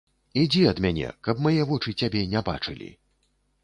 Ідзі 0.43 0.63
ад 0.71 0.81
мяне, 0.85 1.13
каб 1.29 1.45
мае 1.49 1.61
вочы 1.75 1.97
цябе 2.01 2.27
не 2.37 2.47
бачылі. 2.53 2.95